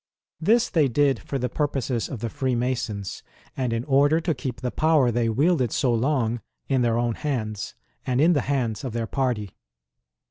This 0.39 0.67
they 0.67 0.87
did 0.87 1.19
for 1.19 1.37
the 1.37 1.47
purposes 1.47 2.09
of 2.09 2.21
the 2.21 2.29
Freemasons, 2.31 3.21
and 3.55 3.71
in 3.71 3.83
order 3.83 4.19
to 4.19 4.33
keep 4.33 4.61
the 4.61 4.71
power 4.71 5.11
they 5.11 5.29
wielded 5.29 5.71
so 5.71 5.93
long 5.93 6.41
in 6.67 6.81
their 6.81 6.97
own 6.97 7.13
hands, 7.13 7.75
and 8.03 8.19
in 8.19 8.33
the 8.33 8.41
hands 8.41 8.83
of 8.83 8.93
their 8.93 9.05
party. 9.05 9.51